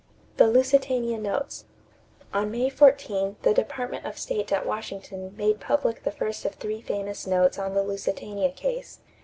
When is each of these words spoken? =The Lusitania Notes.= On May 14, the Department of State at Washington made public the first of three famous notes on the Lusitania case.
=The 0.37 0.47
Lusitania 0.47 1.19
Notes.= 1.19 1.65
On 2.33 2.49
May 2.49 2.69
14, 2.71 3.35
the 3.43 3.53
Department 3.53 4.03
of 4.03 4.17
State 4.17 4.51
at 4.51 4.65
Washington 4.65 5.37
made 5.37 5.59
public 5.59 6.01
the 6.01 6.11
first 6.11 6.43
of 6.43 6.55
three 6.55 6.81
famous 6.81 7.27
notes 7.27 7.59
on 7.59 7.75
the 7.75 7.83
Lusitania 7.83 8.49
case. 8.49 8.97